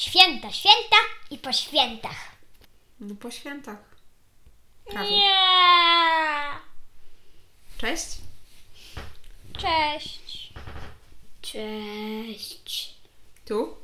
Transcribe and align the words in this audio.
Święta, 0.00 0.52
święta 0.52 0.96
i 1.30 1.38
po 1.38 1.52
świętach. 1.52 2.36
No 3.00 3.14
po 3.14 3.30
świętach. 3.30 3.78
Nie. 5.10 5.36
Cześć. 7.78 8.16
Cześć. 9.58 10.52
Cześć. 11.42 12.94
Tu. 13.44 13.76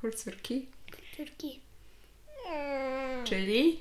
Kulcyrki. 0.00 0.66
Turki. 1.16 1.60
Czyli 3.24 3.80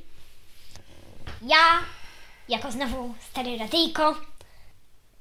Ja, 1.41 1.83
jako 2.49 2.71
znowu 2.71 3.15
stary 3.31 3.57
radyjko 3.57 4.21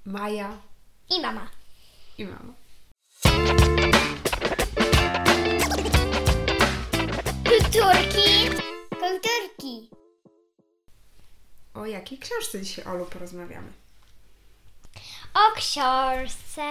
Maja 0.04 0.58
i 1.10 1.20
mama. 1.20 1.50
i 2.18 2.24
mama. 2.24 2.54
Kulturki. 7.74 8.50
Kulturki. 8.90 9.90
O 11.74 11.86
jakiej 11.86 12.18
książce 12.18 12.60
dzisiaj, 12.60 12.84
Olu, 12.84 13.06
porozmawiamy? 13.06 13.72
O 15.34 15.56
książce. 15.56 16.62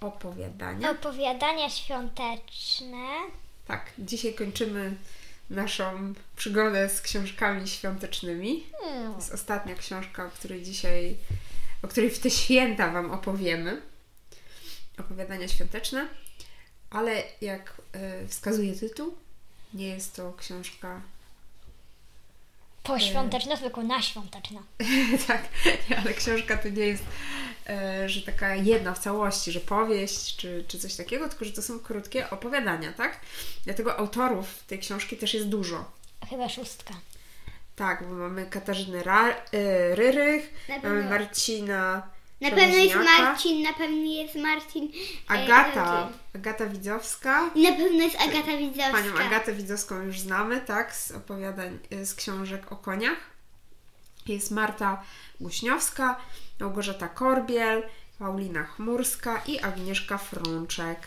Opowiadania. 0.00 0.90
Opowiadania 0.90 1.70
świąteczne. 1.70 3.06
Tak, 3.66 3.92
dzisiaj 3.98 4.34
kończymy 4.34 4.96
naszą 5.50 6.14
przygodę 6.36 6.88
z 6.88 7.00
książkami 7.00 7.68
świątecznymi. 7.68 8.66
Hmm. 8.80 9.12
To 9.12 9.18
jest 9.18 9.34
ostatnia 9.34 9.74
książka, 9.74 10.26
o 10.26 10.30
której 10.30 10.62
dzisiaj, 10.62 11.16
o 11.82 11.88
której 11.88 12.10
w 12.10 12.18
te 12.18 12.30
święta 12.30 12.90
Wam 12.90 13.10
opowiemy. 13.10 13.82
Opowiadania 14.98 15.48
świąteczne, 15.48 16.08
ale 16.90 17.22
jak 17.40 17.74
y, 18.24 18.28
wskazuje 18.28 18.74
tytuł, 18.74 19.16
nie 19.74 19.86
jest 19.86 20.16
to 20.16 20.32
książka 20.32 21.00
Poświąteczna, 22.82 23.56
tylko 23.56 23.82
na 23.82 24.02
świąteczna. 24.02 24.62
tak, 25.26 25.42
nie, 25.90 25.98
ale 25.98 26.14
książka 26.14 26.56
to 26.56 26.68
nie 26.68 26.86
jest, 26.86 27.04
e, 27.68 28.08
że 28.08 28.22
taka 28.22 28.54
jedna 28.54 28.94
w 28.94 28.98
całości, 28.98 29.52
że 29.52 29.60
powieść 29.60 30.36
czy, 30.36 30.64
czy 30.68 30.78
coś 30.78 30.94
takiego, 30.94 31.28
tylko 31.28 31.44
że 31.44 31.52
to 31.52 31.62
są 31.62 31.80
krótkie 31.80 32.30
opowiadania, 32.30 32.92
tak? 32.92 33.20
Dlatego 33.64 33.98
autorów 33.98 34.64
tej 34.66 34.78
książki 34.78 35.16
też 35.16 35.34
jest 35.34 35.48
dużo. 35.48 35.84
Chyba 36.30 36.48
szóstka. 36.48 36.94
Tak, 37.76 38.08
bo 38.08 38.14
mamy 38.14 38.46
Katarzynę 38.46 39.02
Ra, 39.02 39.28
e, 39.28 39.34
Ryrych, 39.94 40.68
mamy 40.82 41.02
Marcina 41.02 42.08
Na 42.42 42.50
pewno 42.50 42.76
jest 42.76 42.94
Marcin, 42.94 43.62
na 43.62 43.72
pewno 43.72 43.96
jest 43.96 44.34
Marcin. 44.34 44.92
e, 45.30 45.32
Agata, 45.32 45.84
Radziej. 45.84 46.18
Agata 46.34 46.66
Widzowska. 46.66 47.50
I 47.54 47.62
na 47.62 47.72
pewno 47.72 48.02
jest 48.02 48.16
Agata 48.20 48.56
Widzowska. 48.56 48.92
Panią 48.92 49.26
Agatę 49.26 49.52
Widzowską 49.52 50.02
już 50.02 50.20
znamy, 50.20 50.60
tak, 50.60 50.94
z 50.94 51.10
opowiadań, 51.10 51.78
y, 51.92 52.06
z 52.06 52.14
książek 52.14 52.72
o 52.72 52.76
koniach. 52.76 53.18
Jest 54.26 54.50
Marta 54.50 55.02
Guśniowska, 55.40 56.20
Małgorzata 56.60 57.08
Korbiel, 57.08 57.82
Paulina 58.18 58.64
Chmurska 58.64 59.42
i 59.46 59.60
Agnieszka 59.60 60.18
Frączek. 60.18 60.98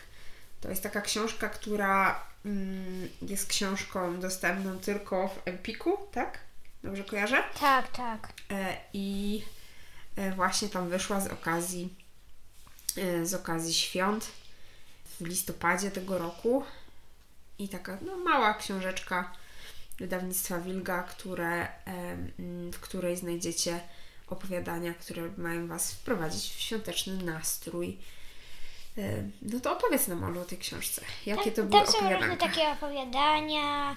To 0.62 0.70
jest 0.70 0.84
taka 0.84 1.02
książka, 1.02 1.50
która 1.50 2.24
mm, 2.46 3.10
jest 3.22 3.48
książką 3.50 4.20
dostępną 4.20 4.80
tylko 4.80 5.28
w 5.28 5.48
Empiku, 5.48 5.98
tak? 6.12 6.40
Dobrze 6.84 7.04
kojarzę? 7.04 7.44
Tak, 7.60 7.92
tak. 7.92 8.34
E, 8.52 8.78
I 8.94 9.42
e, 9.44 9.55
właśnie 10.36 10.70
tam 10.70 10.90
wyszła 10.90 11.22
z 11.22 11.28
okazji 11.28 11.94
e, 12.98 13.26
z 13.26 13.34
okazji 13.34 13.74
świąt 13.74 14.32
w 15.22 15.26
listopadzie 15.28 15.92
tego 15.92 16.18
roku. 16.18 16.64
I 17.60 17.70
taka 17.70 17.98
no, 18.02 18.18
mała 18.18 18.54
książeczka 18.54 19.32
wydawnictwa 20.00 20.60
Wilga, 20.60 21.04
które, 21.04 21.62
e, 21.62 21.72
mm, 22.40 22.72
w 22.72 22.80
której 22.80 23.18
znajdziecie 23.18 23.80
opowiadania, 24.28 24.94
które 24.94 25.30
mają 25.38 25.68
Was 25.68 25.92
wprowadzić 25.94 26.54
w 26.56 26.60
świąteczny 26.62 27.24
nastrój. 27.24 27.98
E, 28.98 29.02
No 29.42 29.60
to 29.60 29.78
opowiedz 29.78 30.08
nam 30.08 30.24
Olu 30.24 30.42
o 30.42 30.46
tej 30.46 30.58
książce. 30.58 31.02
Jakie 31.26 31.52
to 31.52 31.56
tam, 31.62 31.68
były 31.70 31.84
tam 31.84 31.94
są 31.94 32.14
różne 32.14 32.38
takie 32.38 32.70
opowiadania. 32.70 33.96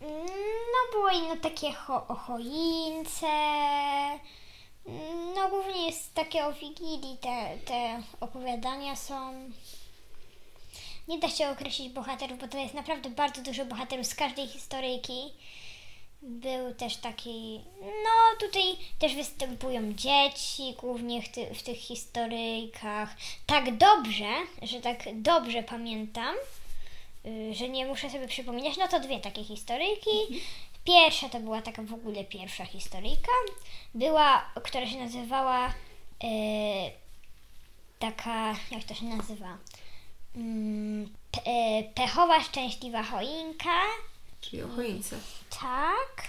No 0.00 0.92
było 0.92 1.08
inno 1.10 1.36
takie 1.36 1.66
cho- 1.72 2.06
o 2.08 2.14
choince. 2.14 3.26
No 5.34 5.48
głównie 5.48 5.86
jest 5.86 6.14
takie 6.14 6.46
o 6.46 6.52
Wigilii 6.52 7.16
te, 7.20 7.58
te 7.64 8.02
opowiadania 8.20 8.96
są. 8.96 9.34
Nie 11.08 11.18
da 11.18 11.28
się 11.28 11.48
określić 11.48 11.92
bohaterów, 11.92 12.38
bo 12.38 12.48
to 12.48 12.58
jest 12.58 12.74
naprawdę 12.74 13.10
bardzo 13.10 13.42
dużo 13.42 13.64
bohaterów 13.64 14.06
z 14.06 14.14
każdej 14.14 14.46
historyjki. 14.46 15.32
Był 16.22 16.74
też 16.74 16.96
taki, 16.96 17.60
no 17.80 18.38
tutaj 18.40 18.62
też 18.98 19.14
występują 19.14 19.92
dzieci, 19.92 20.74
głównie 20.80 21.22
w, 21.22 21.28
ty, 21.28 21.54
w 21.54 21.62
tych 21.62 21.78
historyjkach. 21.78 23.16
Tak 23.46 23.76
dobrze, 23.76 24.32
że 24.62 24.80
tak 24.80 24.98
dobrze 25.14 25.62
pamiętam, 25.62 26.34
y, 27.26 27.54
że 27.54 27.68
nie 27.68 27.86
muszę 27.86 28.10
sobie 28.10 28.28
przypominać, 28.28 28.76
no 28.76 28.88
to 28.88 29.00
dwie 29.00 29.20
takie 29.20 29.44
historyjki. 29.44 30.10
Pierwsza 30.88 31.28
to 31.28 31.40
była 31.40 31.62
taka 31.62 31.82
w 31.82 31.94
ogóle 31.94 32.24
pierwsza 32.24 32.64
historyjka. 32.64 33.32
Była, 33.94 34.50
która 34.64 34.86
się 34.86 34.98
nazywała 34.98 35.68
y, 35.68 35.72
taka, 37.98 38.54
jak 38.70 38.84
to 38.84 38.94
się 38.94 39.04
nazywa? 39.04 39.58
Mm, 40.36 41.08
pe, 41.30 41.40
e, 41.44 41.82
pechowa 41.94 42.42
szczęśliwa 42.42 43.02
choinka. 43.02 43.80
Czyli 44.40 44.62
o 44.62 44.68
choince. 44.68 45.16
Tak. 45.60 46.28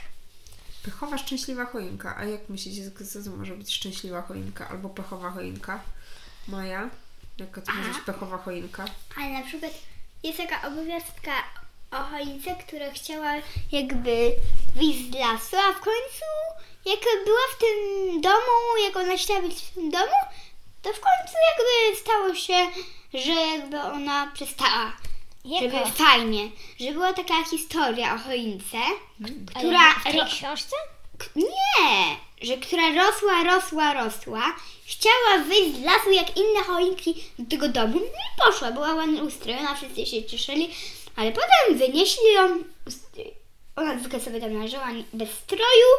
Pechowa 0.84 1.18
szczęśliwa 1.18 1.66
choinka. 1.66 2.16
A 2.18 2.24
jak 2.24 2.50
myślicie, 2.50 2.91
co 2.91 3.24
to 3.24 3.38
może 3.38 3.56
być 3.56 3.76
szczęśliwa 3.76 4.22
choinka 4.22 4.70
albo 4.70 4.90
pechowa 4.90 5.31
choinka? 5.31 5.84
Maja? 6.47 6.90
Jaka 7.38 7.62
to 7.62 7.74
może 7.74 7.90
być 7.90 8.00
pechowa 8.06 8.38
choinka? 8.38 8.86
Ale 9.18 9.30
na 9.30 9.41
przykład 9.41 9.72
jest 10.24 10.38
taka 10.38 10.68
opowiastka 10.68 11.31
o 11.92 12.04
choince, 12.04 12.56
która 12.56 12.92
chciała 12.92 13.32
jakby 13.72 14.32
wyjść 14.76 15.00
z 15.12 15.14
lasu, 15.16 15.56
a 15.70 15.74
w 15.74 15.80
końcu 15.80 16.26
jak 16.86 17.00
była 17.26 17.40
w 17.56 17.60
tym 17.60 18.22
domu, 18.22 18.84
jak 18.86 18.96
ona 18.98 19.18
chciała 19.18 19.42
być 19.42 19.56
w 19.56 19.74
tym 19.74 19.90
domu, 19.92 20.14
to 20.82 20.90
w 20.94 21.00
końcu 21.00 21.34
jakby 21.50 22.00
stało 22.00 22.36
się, 22.36 22.82
że 23.14 23.32
jakby 23.32 23.82
ona 23.82 24.32
przestała. 24.34 24.92
Żeby 25.62 25.72
fajnie, 25.96 26.50
że 26.80 26.92
była 26.92 27.14
taka 27.14 27.44
historia 27.52 28.16
o 28.16 28.18
choince, 28.18 28.78
Ale 29.56 29.64
która... 29.64 29.94
w 30.00 30.04
tej 30.04 30.26
książce? 30.26 30.76
K- 31.18 31.26
Nie, 31.36 32.16
że 32.42 32.58
która 32.58 32.84
rosła, 32.94 33.44
rosła, 33.44 33.94
rosła, 33.94 34.42
chciała 34.86 35.44
wyjść 35.48 35.76
z 35.80 35.84
lasu 35.84 36.12
jak 36.12 36.38
inne 36.38 36.64
choinki 36.68 37.24
do 37.40 37.50
tego 37.50 37.68
domu, 37.70 38.00
no 38.00 38.06
i 38.06 38.52
poszła, 38.52 38.72
była 38.72 38.94
ładnie 38.94 39.24
ustrojona, 39.24 39.76
wszyscy 39.76 40.06
się 40.06 40.24
cieszyli, 40.24 40.70
ale 41.19 41.31
potem 41.31 41.78
wynieśli 41.78 42.34
ją, 42.34 42.63
ona 43.75 44.00
zwykle 44.00 44.19
sobie 44.19 44.41
tam 44.41 44.62
leżała 44.62 44.88
bez 45.13 45.30
stroju, 45.30 45.90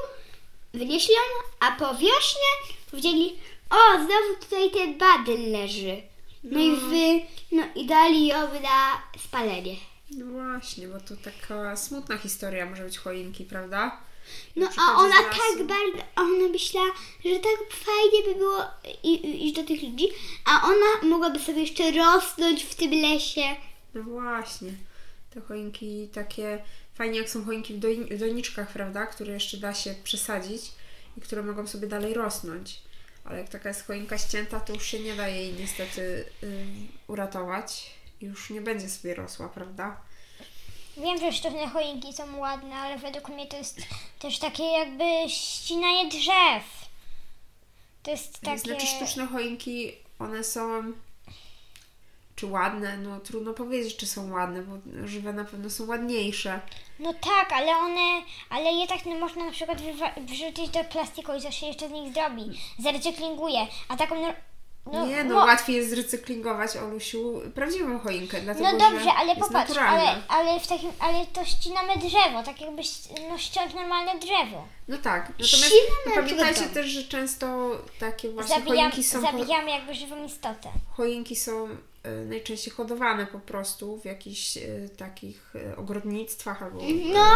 wynieśli 0.74 1.14
ją, 1.14 1.20
a 1.60 1.72
po 1.72 1.94
wiośnie 1.94 2.50
powiedzieli, 2.90 3.38
o, 3.70 3.96
znowu 3.96 4.40
tutaj 4.40 4.70
ten 4.70 4.98
badyl 4.98 5.52
leży. 5.52 6.02
No, 6.44 6.60
i 6.60 6.76
wy, 6.76 7.26
no 7.52 7.62
i 7.74 7.86
dali 7.86 8.26
ją 8.26 8.38
na 8.62 9.02
spalenie. 9.18 9.76
No 10.10 10.26
właśnie, 10.26 10.88
bo 10.88 11.00
to 11.00 11.14
taka 11.24 11.76
smutna 11.76 12.18
historia 12.18 12.66
może 12.66 12.84
być 12.84 12.98
choinki, 12.98 13.44
prawda? 13.44 14.00
No 14.56 14.68
a 14.78 14.96
ona 14.96 15.16
tak 15.16 15.66
bardzo, 15.66 16.06
ona 16.16 16.48
myślała, 16.48 16.90
że 17.24 17.36
tak 17.36 17.58
fajnie 17.70 18.22
by 18.24 18.34
było 18.34 18.64
iść 19.22 19.54
do 19.54 19.64
tych 19.64 19.82
ludzi, 19.82 20.08
a 20.44 20.62
ona 20.62 21.10
mogłaby 21.10 21.38
sobie 21.38 21.60
jeszcze 21.60 21.90
rosnąć 21.90 22.64
w 22.64 22.74
tym 22.74 22.90
lesie. 22.90 23.56
No 23.94 24.02
właśnie. 24.02 24.72
Te 25.30 25.40
choinki 25.40 26.08
takie 26.08 26.62
fajnie 26.94 27.18
jak 27.18 27.30
są 27.30 27.44
choinki 27.44 27.74
w, 27.74 28.18
doniczkach, 28.18 28.72
prawda? 28.72 29.06
Które 29.06 29.32
jeszcze 29.32 29.56
da 29.56 29.74
się 29.74 29.94
przesadzić 30.04 30.62
i 31.16 31.20
które 31.20 31.42
mogą 31.42 31.66
sobie 31.66 31.88
dalej 31.88 32.14
rosnąć. 32.14 32.82
Ale 33.24 33.38
jak 33.38 33.48
taka 33.48 33.68
jest 33.68 33.86
choinka 33.86 34.18
ścięta, 34.18 34.60
to 34.60 34.72
już 34.72 34.84
się 34.86 35.00
nie 35.00 35.14
da 35.14 35.28
jej 35.28 35.52
niestety 35.52 36.24
y, 36.42 36.66
uratować. 37.06 37.90
Już 38.20 38.50
nie 38.50 38.60
będzie 38.60 38.88
sobie 38.88 39.14
rosła, 39.14 39.48
prawda? 39.48 40.00
Wiem, 40.96 41.18
że 41.18 41.32
sztuczne 41.32 41.68
choinki 41.68 42.12
są 42.12 42.38
ładne, 42.38 42.74
ale 42.74 42.98
według 42.98 43.28
mnie 43.28 43.46
to 43.46 43.56
jest 43.56 43.80
też 44.18 44.38
takie 44.38 44.64
jakby 44.64 45.04
ścinanie 45.28 46.08
drzew. 46.08 46.90
To 48.02 48.10
jest 48.10 48.40
takie... 48.40 48.58
Znaczy 48.58 48.86
sztuczne 48.86 49.26
choinki, 49.26 49.92
one 50.18 50.44
są 50.44 50.92
czy 52.40 52.46
ładne? 52.46 52.96
No 52.96 53.20
trudno 53.20 53.52
powiedzieć, 53.52 53.96
czy 53.96 54.06
są 54.06 54.32
ładne, 54.32 54.62
bo 54.62 54.74
żywe 55.06 55.32
na 55.32 55.44
pewno 55.44 55.70
są 55.70 55.86
ładniejsze. 55.86 56.60
No 56.98 57.14
tak, 57.14 57.52
ale 57.52 57.76
one, 57.76 58.22
ale 58.50 58.72
je 58.72 58.86
tak 58.86 59.06
można 59.20 59.44
na 59.44 59.50
przykład 59.50 59.78
wrzucić 60.16 60.68
do 60.68 60.84
plastiku 60.84 61.34
i 61.34 61.40
coś 61.40 61.58
się 61.58 61.66
jeszcze 61.66 61.88
z 61.88 61.92
nich 61.92 62.14
zrobi. 62.14 62.60
Zarecyklinguje. 62.78 63.66
A 63.88 63.96
taką, 63.96 64.14
No, 64.92 65.06
nie, 65.06 65.24
no 65.24 65.34
mo- 65.34 65.44
łatwiej 65.44 65.76
jest 65.76 65.90
zrecyklingować, 65.90 66.76
Olusiu, 66.76 67.40
prawdziwą 67.54 67.98
choinkę, 67.98 68.40
dlatego 68.40 68.72
No 68.72 68.78
dobrze, 68.78 69.04
że 69.04 69.12
ale 69.12 69.36
popatrz, 69.36 69.76
ale, 69.76 70.22
ale 70.28 70.60
w 70.60 70.66
takim, 70.66 70.90
ale 70.98 71.26
to 71.26 71.44
ścinamy 71.44 71.96
drzewo, 71.96 72.42
tak 72.44 72.60
jakbyś 72.60 72.90
no, 73.30 73.38
ściąć 73.38 73.74
normalne 73.74 74.18
drzewo. 74.18 74.64
No 74.88 74.98
tak, 74.98 75.28
natomiast 75.28 75.50
Ścinamy 75.52 76.14
pamiętajcie 76.14 76.60
też, 76.60 76.86
że 76.86 77.04
często 77.04 77.70
takie 78.00 78.30
właśnie 78.30 78.54
Zabijam, 78.54 78.76
choinki 78.76 79.04
są, 79.04 79.20
zabijamy 79.20 79.70
jakby 79.70 79.94
żywą 79.94 80.24
istotę. 80.24 80.68
choinki 80.96 81.36
są 81.36 81.68
najczęściej 82.26 82.72
hodowane 82.74 83.26
po 83.26 83.38
prostu 83.40 83.96
w 84.00 84.04
jakichś 84.04 84.56
e, 84.56 84.60
takich 84.96 85.52
e, 85.56 85.76
ogrodnictwach 85.76 86.62
albo 86.62 86.80
No, 87.12 87.26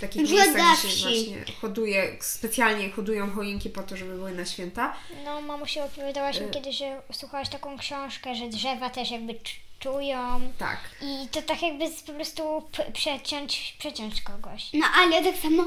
takich 0.00 0.30
miejscach, 0.30 0.78
gdzie 0.78 0.90
się 0.90 1.02
właśnie 1.04 1.44
hoduje, 1.60 2.16
specjalnie 2.20 2.90
hodują 2.90 3.30
choinki 3.30 3.70
po 3.70 3.82
to, 3.82 3.96
żeby 3.96 4.14
były 4.14 4.32
na 4.32 4.44
święta. 4.44 4.94
No, 5.24 5.40
mamusi 5.40 5.80
opowiadałaś 5.80 6.40
mi 6.40 6.46
Y- 6.46 6.50
kiedyś, 6.50 6.76
że 6.78 7.02
słuchałaś 7.12 7.48
taką 7.48 7.78
książkę, 7.78 8.34
że 8.34 8.48
drzewa 8.48 8.90
też 8.90 9.10
jakby 9.10 9.32
cz- 9.32 9.56
czują 9.78 10.40
Tak. 10.58 10.78
i 11.02 11.28
to 11.28 11.42
tak 11.42 11.62
jakby 11.62 11.84
po 12.06 12.12
prostu 12.12 12.62
przeciąć, 12.92 13.76
przeciąć 13.78 14.22
kogoś. 14.22 14.70
No 14.74 14.86
ale 14.96 15.22
tak 15.24 15.36
samo 15.42 15.64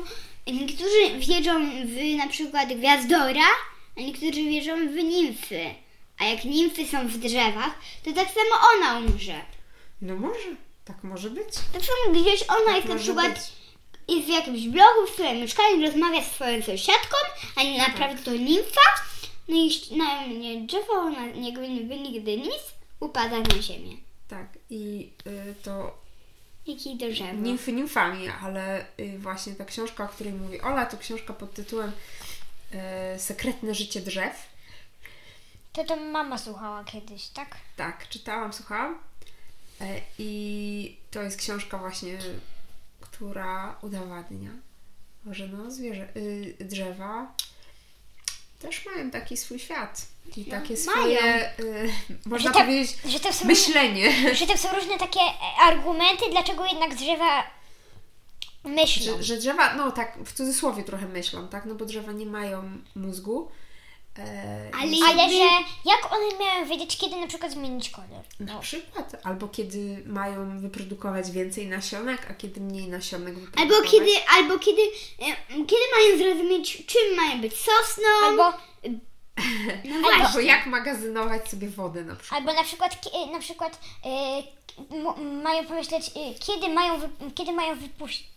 niektórzy 0.47 1.19
wierzą 1.19 1.69
w 1.85 2.17
na 2.17 2.27
przykład 2.27 2.69
gwiazdora, 2.73 3.45
a 3.97 4.01
niektórzy 4.01 4.43
wierzą 4.43 4.87
w 4.87 4.95
nimfy. 4.95 5.65
A 6.19 6.23
jak 6.25 6.45
nimfy 6.45 6.87
są 6.87 7.07
w 7.07 7.17
drzewach, 7.17 7.71
to 8.03 8.13
tak 8.13 8.27
samo 8.27 8.61
ona 8.75 8.97
umrze. 8.99 9.41
No 10.01 10.15
może, 10.15 10.49
tak 10.85 11.03
może 11.03 11.29
być. 11.29 11.47
Tak 11.73 11.81
samo 11.81 12.21
gdzieś 12.21 12.43
ona 12.49 12.75
jest 12.75 12.87
na 12.87 12.95
przykład 12.95 13.33
być. 13.33 13.41
jest 14.15 14.27
w 14.27 14.31
jakimś 14.31 14.67
bloku, 14.67 15.07
w 15.07 15.13
swoim 15.13 15.37
mieszkaniu, 15.41 15.81
rozmawia 15.85 16.23
z 16.23 16.31
swoją 16.31 16.61
sąsiadką, 16.61 17.17
a 17.55 17.63
nie 17.63 17.77
naprawdę 17.77 18.23
to 18.23 18.31
nimfa. 18.31 18.81
No 19.47 19.55
i 19.55 19.97
na 19.97 20.21
mnie 20.27 20.61
drzewo, 20.61 20.93
ona 20.93 21.25
nie 21.25 21.53
gdy 21.53 21.99
nigdy 21.99 22.37
nic, 22.37 22.63
upada 22.99 23.39
na 23.39 23.61
ziemię. 23.61 23.97
Tak. 24.27 24.47
I 24.69 25.09
y, 25.27 25.55
to 25.63 25.97
Jaki 26.67 26.95
drzewo. 26.97 27.33
nimfy 27.41 27.71
nimfami, 27.73 28.27
ale 28.43 28.85
y, 28.99 29.19
właśnie 29.19 29.53
ta 29.55 29.65
książka, 29.65 30.03
o 30.03 30.07
której 30.07 30.33
mówi 30.33 30.61
Ola, 30.61 30.85
to 30.85 30.97
książka 30.97 31.33
pod 31.33 31.53
tytułem 31.53 31.91
y, 33.15 33.19
Sekretne 33.19 33.75
życie 33.75 34.01
drzew. 34.01 34.54
To 35.75 35.83
to 35.83 35.95
mama 35.95 36.37
słuchała 36.37 36.83
kiedyś, 36.83 37.27
tak? 37.27 37.57
Tak, 37.75 38.09
czytałam, 38.09 38.53
słuchałam. 38.53 38.99
E, 39.81 40.01
I 40.19 40.97
to 41.11 41.21
jest 41.21 41.37
książka 41.37 41.77
właśnie, 41.77 42.17
która 43.01 43.77
udowadnia, 43.81 44.49
że 45.31 45.47
no 45.47 45.71
zwierzę, 45.71 46.07
y, 46.17 46.55
drzewa 46.59 47.33
też 48.59 48.85
mają 48.85 49.11
taki 49.11 49.37
swój 49.37 49.59
świat. 49.59 50.07
I 50.37 50.45
takie 50.45 50.77
swoje, 50.77 51.59
y, 51.59 51.89
można 52.25 52.51
tak- 52.51 52.65
powiedzieć, 52.65 52.97
Że 53.05 53.19
to 53.19 53.33
są 53.33 53.45
myślenie. 53.45 54.35
Że 54.35 54.47
to 54.47 54.57
są 54.57 54.75
różne 54.75 54.97
takie 54.97 55.19
argumenty, 55.61 56.25
dlaczego 56.31 56.65
jednak 56.65 56.95
drzewa 56.95 57.43
myślą. 58.63 59.17
Że, 59.17 59.23
że 59.23 59.37
drzewa, 59.37 59.73
no 59.73 59.91
tak, 59.91 60.17
w 60.25 60.33
cudzysłowie 60.33 60.83
trochę 60.83 61.07
myślą, 61.07 61.47
tak? 61.47 61.65
No 61.65 61.75
bo 61.75 61.85
drzewa 61.85 62.11
nie 62.11 62.25
mają 62.25 62.77
mózgu. 62.95 63.51
E, 64.19 64.71
Ale 64.81 64.91
Ale 65.09 65.29
że 65.29 65.49
jak 65.85 66.11
one 66.13 66.37
mają 66.45 66.65
wiedzieć, 66.65 66.97
kiedy 66.97 67.15
na 67.21 67.27
przykład 67.27 67.51
zmienić 67.51 67.89
kolor? 67.89 68.09
Na 68.39 68.53
No. 68.53 68.59
przykład, 68.59 69.15
albo 69.23 69.47
kiedy 69.47 70.03
mają 70.05 70.59
wyprodukować 70.59 71.31
więcej 71.31 71.67
nasionek, 71.67 72.27
a 72.31 72.33
kiedy 72.33 72.61
mniej 72.61 72.87
nasionek 72.87 73.27
Albo 73.35 73.41
wyprodukować. 73.45 73.91
kiedy, 73.91 74.11
albo 74.37 74.59
kiedy, 74.59 74.81
e, 75.19 75.35
kiedy 75.65 75.81
mają 75.95 76.17
zrozumieć, 76.17 76.85
czym 76.85 77.15
mają 77.17 77.41
być 77.41 77.53
sosną. 77.53 78.07
Albo, 78.25 78.43
no 79.85 80.07
Albo 80.25 80.39
jak 80.39 80.65
magazynować 80.65 81.49
sobie 81.49 81.69
wodę 81.69 82.03
na 82.03 82.15
przykład. 82.15 82.39
albo 82.41 82.53
na 82.53 82.63
przykład, 82.63 83.01
kie- 83.01 83.31
na 83.31 83.39
przykład 83.39 83.79
e, 84.05 84.43
mają 85.43 85.65
pomyśleć, 85.65 86.07
e, 86.07 86.33
kiedy 86.39 86.69
mają, 86.69 86.99
wy, 86.99 87.09
kiedy 87.35 87.51
mają 87.51 87.75
wypuścić, 87.75 88.27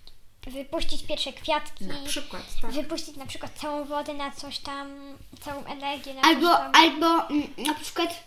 wypuścić 0.50 1.02
pierwsze 1.06 1.32
kwiatki, 1.32 1.84
Na 1.84 2.06
przykład, 2.06 2.42
tak. 2.62 2.70
wypuścić 2.72 3.16
na 3.16 3.26
przykład 3.26 3.52
całą 3.58 3.84
wodę 3.84 4.14
na 4.14 4.30
coś 4.30 4.58
tam, 4.58 5.16
całą 5.40 5.64
energię 5.64 6.14
na 6.14 6.22
Albo, 6.22 6.40
coś 6.48 6.58
tam. 6.58 6.72
albo 6.74 7.28
mm, 7.28 7.48
na 7.56 7.74
przykład 7.74 8.24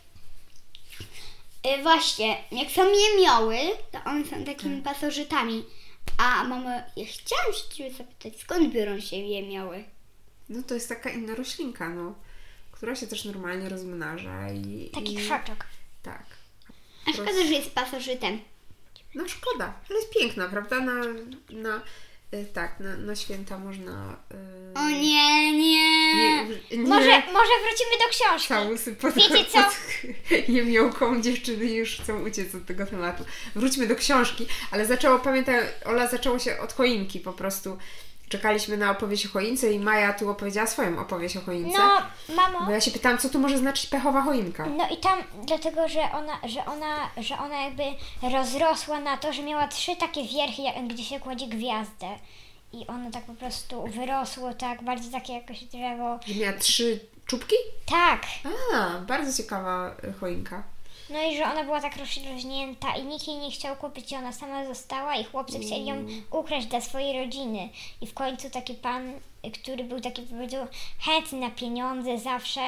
e, 1.64 1.84
właśnie, 1.84 2.38
jak 2.52 2.70
są 2.72 2.82
jemioły, 2.94 3.58
to 3.92 4.00
one 4.06 4.26
są 4.26 4.44
takimi 4.44 4.82
pasożytami. 4.82 5.66
A 6.18 6.44
mamo, 6.44 6.70
ja 6.96 7.06
chciałam 7.06 7.54
się 7.54 7.76
Ciebie 7.76 7.92
zapytać, 7.92 8.42
skąd 8.42 8.74
biorą 8.74 9.00
się 9.00 9.16
jemioły? 9.18 9.84
No 10.50 10.64
to 10.64 10.74
jest 10.74 10.90
taka 10.90 11.10
inna 11.10 11.36
roślinka, 11.36 11.90
no, 11.90 12.16
która 12.72 12.96
się 12.96 13.08
też 13.08 13.26
normalnie 13.26 13.70
rozmnaża 13.70 14.52
i... 14.52 14.90
Taki 14.94 15.14
i, 15.14 15.18
krzaczok. 15.18 15.66
Tak. 16.04 16.24
A 17.08 17.14
szkoda, 17.14 17.32
że 17.32 17.54
jest 17.54 17.72
pasożytem. 17.76 18.40
No 19.16 19.28
szkoda, 19.28 19.74
ale 19.90 20.00
jest 20.00 20.14
piękna, 20.14 20.48
prawda? 20.48 20.80
Na, 20.80 20.94
na, 21.50 21.76
y, 21.78 21.82
tak, 22.54 22.80
na, 22.80 22.98
na 22.98 23.16
święta 23.16 23.58
można... 23.58 24.18
y, 24.76 24.80
O 24.80 24.90
nie, 24.90 25.52
nie. 25.52 26.16
nie, 26.16 26.46
nie 26.72 26.78
Może, 26.78 27.10
może 27.10 27.52
wrócimy 27.64 27.98
do 28.04 28.10
książki. 28.10 28.48
całusy 28.48 28.96
pod, 28.96 29.16
Wiecie 29.16 29.46
co? 29.46 29.58
pod 29.64 30.50
jemiołką 30.50 31.22
dziewczyny 31.22 31.66
już 31.66 31.98
chcą 31.98 32.24
uciec 32.24 32.56
od 32.56 32.66
tego 32.66 32.86
tematu. 32.86 33.26
Wróćmy 33.56 33.88
do 33.88 33.96
książki, 33.96 34.48
ale 34.72 34.86
zaczęło, 34.86 35.20
pamiętam, 35.20 35.56
Ola 35.86 36.08
zaczęło 36.08 36.40
się 36.40 36.60
od 36.60 36.74
choinki 36.74 37.20
po 37.20 37.34
prostu. 37.34 37.78
Czekaliśmy 38.32 38.78
na 38.78 38.92
opowieść 38.92 39.26
o 39.26 39.30
choince 39.30 39.72
i 39.72 39.80
Maja 39.80 40.14
tu 40.14 40.30
opowiedziała 40.30 40.68
swoją 40.68 41.00
opowieść 41.00 41.38
o 41.38 41.42
choince. 41.42 41.78
No, 41.78 42.02
mamo. 42.36 42.66
Bo 42.66 42.72
ja 42.72 42.82
się 42.82 42.92
pytałam, 42.92 43.18
co 43.18 43.30
tu 43.30 43.40
może 43.40 43.58
znaczyć 43.58 43.90
pechowa 43.90 44.22
choinka? 44.22 44.66
No 44.66 44.90
i 44.90 44.98
tam 44.98 45.20
dlatego, 45.46 45.88
że 45.88 46.02
ona, 46.02 46.34
że 46.44 46.66
ona, 46.66 47.10
że 47.18 47.38
ona 47.38 47.62
jakby 47.62 47.84
rozrosła 48.32 49.00
na 49.00 49.18
to, 49.18 49.34
że 49.34 49.44
miała 49.44 49.68
trzy 49.68 49.96
takie 49.96 50.24
wierchy, 50.24 50.62
gdzie 50.88 51.04
się 51.04 51.20
kładzie 51.20 51.48
gwiazdę. 51.48 52.08
I 52.74 52.88
ono 52.88 53.12
tak 53.12 53.24
po 53.24 53.34
prostu 53.34 53.84
wyrosło, 53.84 54.54
tak, 54.54 54.84
bardzo 54.84 55.12
takie 55.12 55.34
jakoś 55.34 55.60
drzewo. 55.64 56.20
Że 56.26 56.36
miała 56.36 56.58
trzy 56.58 57.00
czubki? 57.26 57.56
Tak. 57.86 58.24
A, 58.76 59.00
bardzo 59.00 59.44
ciekawa 59.44 59.96
choinka. 60.20 60.64
No 61.12 61.22
i 61.24 61.38
że 61.38 61.44
ona 61.44 61.64
była 61.64 61.82
tak 61.82 61.98
rozrośnięta 61.98 62.96
i 62.96 63.04
nikt 63.04 63.28
jej 63.28 63.38
nie 63.38 63.52
chciał 63.52 63.76
kupić 63.76 64.12
i 64.12 64.16
ona 64.16 64.32
sama 64.32 64.66
została 64.66 65.16
i 65.16 65.24
chłopcy 65.24 65.60
chcieli 65.60 65.86
ją 65.86 65.96
ukraść 66.32 66.68
dla 66.68 66.82
swojej 66.82 67.20
rodziny. 67.26 67.70
I 68.02 68.08
w 68.08 68.14
końcu 68.14 68.50
taki 68.50 68.74
pan, 68.74 69.14
który 69.50 69.84
był 69.84 70.02
taki 70.02 70.22
po 70.22 70.36
prostu 70.36 70.58
chętny 71.00 71.40
na 71.40 71.50
pieniądze 71.50 72.18
zawsze, 72.18 72.62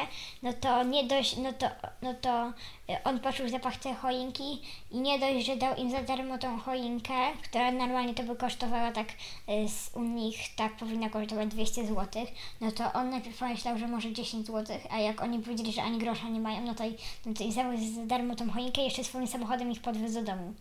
no 0.43 0.53
to 0.53 0.83
nie 0.83 1.03
dość, 1.03 1.37
no 1.37 1.53
to, 1.53 1.69
no 2.01 2.13
to 2.13 2.53
y, 2.93 3.03
on 3.03 3.19
poczuł 3.19 3.49
zapach 3.49 3.77
tej 3.77 3.95
choinki 3.95 4.61
i 4.91 4.99
nie 4.99 5.19
dość, 5.19 5.45
że 5.45 5.55
dał 5.55 5.75
im 5.75 5.91
za 5.91 6.03
darmo 6.03 6.37
tą 6.37 6.59
choinkę, 6.59 7.13
która 7.43 7.71
normalnie 7.71 8.13
to 8.13 8.23
by 8.23 8.35
kosztowała 8.35 8.91
tak 8.91 9.07
y, 9.09 9.69
z, 9.69 9.91
u 9.95 10.03
nich, 10.03 10.55
tak 10.55 10.77
powinna 10.77 11.09
kosztować 11.09 11.49
200 11.49 11.87
zł, 11.87 12.25
no 12.61 12.71
to 12.71 12.93
on 12.93 13.09
najpierw 13.09 13.37
pomyślał, 13.37 13.77
że 13.77 13.87
może 13.87 14.13
10 14.13 14.47
zł, 14.47 14.77
a 14.91 14.97
jak 14.97 15.21
oni 15.21 15.39
powiedzieli, 15.39 15.73
że 15.73 15.83
ani 15.83 15.97
grosza 15.97 16.29
nie 16.29 16.39
mają, 16.39 16.61
no 16.61 16.75
to 16.75 16.85
i, 16.85 16.97
no 17.25 17.33
to 17.33 17.43
i 17.43 17.51
zabrał 17.51 17.77
za 17.77 18.05
darmo 18.05 18.35
tą 18.35 18.51
choinkę 18.51 18.81
i 18.81 18.85
jeszcze 18.85 19.03
swoim 19.03 19.27
samochodem 19.27 19.71
ich 19.71 19.81
podwiózł 19.81 20.13
do 20.13 20.21
domu. 20.21 20.53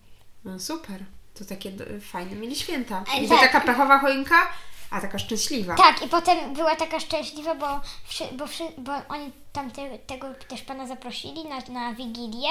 No 0.44 0.58
super. 0.58 1.04
To 1.34 1.44
takie 1.44 1.72
fajne 2.00 2.36
mieli 2.36 2.56
święta. 2.56 3.04
Ale 3.12 3.22
I 3.22 3.28
to 3.28 3.34
tak. 3.34 3.52
taka 3.52 3.60
pechowa 3.60 3.98
choinka, 3.98 4.48
a 4.92 5.00
taka 5.00 5.18
szczęśliwa. 5.18 5.74
Tak, 5.76 6.02
i 6.02 6.08
potem 6.08 6.54
była 6.54 6.76
taka 6.76 7.00
szczęśliwa, 7.00 7.54
bo, 7.54 7.80
wszy, 8.04 8.24
bo, 8.32 8.46
wszy, 8.46 8.64
bo 8.78 8.92
oni 9.08 9.30
tam 9.52 9.70
te, 9.70 9.98
tego 9.98 10.26
też 10.48 10.62
pana 10.62 10.86
zaprosili 10.86 11.44
na, 11.44 11.58
na 11.68 11.94
Wigilię. 11.94 12.48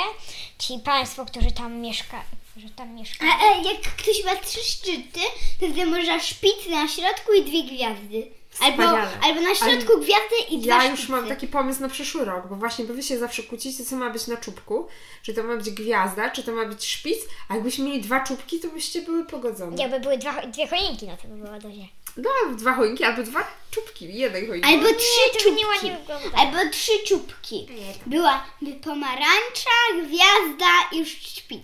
Ci 0.59 0.79
państwo, 0.79 1.25
którzy 1.25 1.51
tam 1.51 1.75
mieszka, 1.79 2.23
którzy 2.51 2.69
tam 2.69 2.87
A 2.89 2.91
mieszkają. 2.91 3.31
e, 3.31 3.61
jak 3.73 3.81
ktoś 3.81 4.25
ma 4.25 4.35
trzy 4.35 4.59
szczyty, 4.63 5.19
to 5.59 5.65
wtedy 5.67 5.85
można 5.85 6.19
szpic 6.19 6.67
na 6.69 6.87
środku 6.87 7.33
i 7.33 7.43
dwie 7.43 7.63
gwiazdy. 7.63 8.31
Albo, 8.59 8.83
Wspaniale. 8.83 9.09
albo 9.23 9.41
na 9.41 9.55
środku 9.55 9.97
gwiazdy 9.97 10.35
i 10.49 10.59
dwa 10.59 10.83
Ja 10.83 10.91
już 10.91 11.09
mam 11.09 11.27
taki 11.27 11.47
pomysł 11.47 11.81
na 11.81 11.89
przyszły 11.89 12.25
rok, 12.25 12.47
bo 12.49 12.55
właśnie 12.55 12.85
bo 12.85 12.93
wy 12.93 13.03
się 13.03 13.19
zawsze 13.19 13.43
kłócicie, 13.43 13.85
co 13.85 13.95
ma 13.95 14.09
być 14.09 14.27
na 14.27 14.37
czubku. 14.37 14.87
Czy 15.23 15.33
to 15.33 15.43
ma 15.43 15.55
być 15.57 15.69
gwiazda, 15.69 16.29
czy 16.29 16.43
to 16.43 16.51
ma 16.51 16.65
być 16.65 16.85
szpic, 16.85 17.19
a 17.49 17.55
jakbyśmy 17.55 17.85
mieli 17.85 18.01
dwa 18.01 18.19
czubki, 18.19 18.59
to 18.59 18.67
byście 18.67 19.01
były 19.01 19.25
pogodzone. 19.25 19.77
Jakby 19.77 19.99
były 19.99 20.17
dwa, 20.17 20.41
dwie 20.47 20.67
choinki, 20.67 21.07
no 21.07 21.17
to 21.21 21.27
by 21.27 21.35
było 21.35 21.59
dobrze. 21.59 21.81
No, 22.17 22.29
dwa 22.55 22.73
choinki, 22.73 23.03
albo 23.03 23.23
dwa 23.23 23.47
czubki, 23.71 24.17
jednej 24.17 24.47
choinki. 24.47 24.69
Albo 24.69 24.87
trzy 24.87 25.43
czubki. 25.43 25.91
Albo 26.35 26.57
trzy 26.71 26.91
czubki. 27.07 27.67
Byłaby 28.05 28.73
pomarańcza, 28.83 29.69
gwiazda 30.03 30.67
i 30.91 30.99
już 30.99 31.09
szpic. 31.09 31.63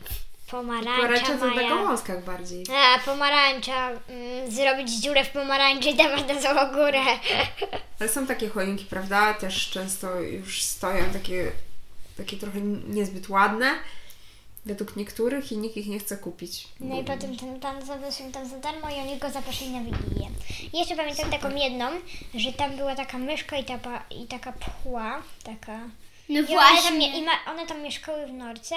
Pomarańcza, 0.52 0.92
Pomarańcza 0.96 1.38
to 1.38 1.48
na 1.48 1.70
gałązkach 1.70 2.24
bardziej. 2.24 2.64
A, 2.76 3.00
pomarańcza. 3.00 3.90
Mm, 3.90 4.52
zrobić 4.52 4.90
dziurę 4.90 5.24
w 5.24 5.30
pomarańczy 5.30 5.90
i 5.90 5.96
dawać 5.96 6.28
na 6.28 6.36
całą 6.36 6.72
górę. 6.72 7.00
Ale 8.00 8.10
są 8.10 8.28
takie 8.28 8.50
choinki, 8.50 8.86
prawda? 8.86 9.34
Też 9.34 9.70
często 9.70 10.20
już 10.20 10.64
stoją 10.64 11.04
takie, 11.14 11.52
takie 12.18 12.38
trochę 12.38 12.62
niezbyt 12.62 13.30
ładne 13.30 13.72
według 14.66 14.96
niektórych 14.96 15.52
i 15.52 15.58
nikt 15.58 15.78
ich 15.78 15.88
nie 15.88 16.00
chce 16.00 16.18
kupić. 16.18 16.68
No 16.80 17.00
i 17.02 17.04
potem 17.04 17.38
ten 17.38 17.60
pan 17.60 17.86
zawiózł 17.86 18.24
im 18.24 18.32
tam 18.32 18.50
za 18.50 18.60
darmo 18.60 18.90
i 18.90 18.94
oni 18.94 19.18
go 19.18 19.30
zaprosili 19.30 19.72
na 19.72 19.84
Wigilię. 19.84 20.30
I 20.74 20.80
jeszcze 20.80 20.96
pamiętam 20.96 21.30
taką 21.30 21.56
jedną, 21.56 21.86
że 22.36 22.54
tam 22.54 22.78
była 22.78 22.96
taka 22.96 23.18
myszka 23.18 23.58
i, 23.58 23.64
ta, 23.64 23.78
i 24.10 24.28
taka 24.28 24.52
pchła, 24.52 25.22
taka 25.44 25.80
No 26.30 26.40
I 26.40 26.44
one 26.44 26.48
tam, 26.48 26.82
właśnie. 26.82 27.20
i 27.20 27.24
ma, 27.24 27.32
one 27.52 27.66
tam 27.66 27.82
mieszkały 27.82 28.28
w 28.28 28.34
Norce 28.34 28.76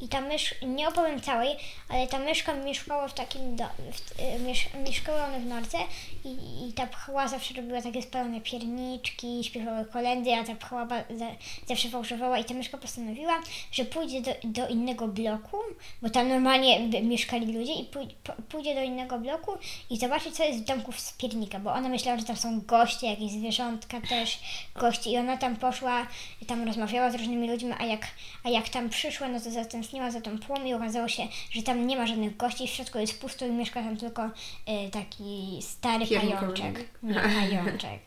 i 0.00 0.08
ta 0.08 0.20
mysz, 0.20 0.54
nie 0.62 0.88
opowiem 0.88 1.20
całej, 1.20 1.56
ale 1.88 2.06
ta 2.06 2.18
myszka 2.18 2.54
mieszkała 2.54 3.08
w 3.08 3.14
takim, 3.14 3.56
do, 3.56 3.64
w, 3.64 4.20
y, 4.20 4.38
miesz, 4.38 4.66
mieszkały 4.86 5.22
one 5.22 5.40
w 5.40 5.46
Norce 5.46 5.78
i, 6.24 6.28
i 6.68 6.72
ta 6.72 6.86
pchła 6.86 7.28
zawsze 7.28 7.54
robiła 7.54 7.82
takie 7.82 8.02
spalone 8.02 8.40
pierniczki, 8.40 9.44
śpiewały 9.44 9.84
kolendy, 9.84 10.34
a 10.34 10.44
ta 10.44 10.54
pchła 10.54 10.86
ba, 10.86 10.96
za, 11.16 11.26
zawsze 11.66 11.88
fałszowała 11.88 12.38
i 12.38 12.44
ta 12.44 12.54
myszka 12.54 12.78
postanowiła, 12.78 13.40
że 13.72 13.84
pójdzie 13.84 14.20
do, 14.20 14.30
do 14.44 14.68
innego 14.68 15.08
bloku, 15.08 15.56
bo 16.02 16.10
tam 16.10 16.28
normalnie 16.28 16.80
mieszkali 17.02 17.58
ludzie 17.58 17.72
i 17.72 17.84
pój, 17.84 18.06
pójdzie 18.48 18.74
do 18.74 18.82
innego 18.82 19.18
bloku 19.18 19.52
i 19.90 19.98
zobaczy, 19.98 20.32
co 20.32 20.44
jest 20.44 20.58
w 20.60 20.64
domku 20.64 20.92
z 20.92 21.12
piernika, 21.12 21.58
bo 21.58 21.72
ona 21.72 21.88
myślała, 21.88 22.18
że 22.18 22.24
tam 22.24 22.36
są 22.36 22.60
goście, 22.60 23.06
jakieś 23.06 23.30
zwierzątka 23.30 24.00
też, 24.00 24.38
goście 24.74 25.10
i 25.10 25.16
ona 25.16 25.36
tam 25.36 25.56
poszła, 25.56 26.06
tam 26.46 26.64
rozmawiała 26.64 26.87
z 26.88 27.14
różnymi 27.14 27.50
ludźmi, 27.50 27.72
a 27.78 27.84
jak, 27.84 28.06
a 28.44 28.48
jak 28.50 28.68
tam 28.68 28.88
przyszła, 28.90 29.28
no 29.28 29.40
to 29.40 29.50
zatęskniła 29.50 30.10
za 30.10 30.20
tą 30.20 30.38
płą 30.38 30.64
i 30.64 30.74
okazało 30.74 31.08
się, 31.08 31.22
że 31.50 31.62
tam 31.62 31.86
nie 31.86 31.96
ma 31.96 32.06
żadnych 32.06 32.36
gości, 32.36 32.66
w 32.66 32.70
środku 32.70 32.98
jest 32.98 33.20
pusto 33.20 33.46
i 33.46 33.50
mieszka 33.50 33.82
tam 33.82 33.96
tylko 33.96 34.26
y, 34.26 34.90
taki 34.90 35.58
stary 35.62 36.06
pajączek. 36.06 36.42
ludzi. 36.48 36.62
Nie, 37.02 37.14
pajączek. 37.40 38.00